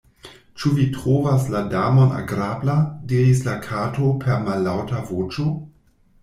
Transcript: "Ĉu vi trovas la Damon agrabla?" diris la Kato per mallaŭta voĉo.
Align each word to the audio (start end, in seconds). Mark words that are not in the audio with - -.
"Ĉu 0.61 0.69
vi 0.77 0.85
trovas 0.93 1.43
la 1.55 1.59
Damon 1.73 2.15
agrabla?" 2.21 2.79
diris 3.13 3.45
la 3.49 3.55
Kato 3.67 4.09
per 4.25 4.41
mallaŭta 4.49 5.05
voĉo. 5.13 5.47